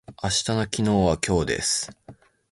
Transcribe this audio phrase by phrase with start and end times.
[0.23, 1.91] 明日の昨日は今日です。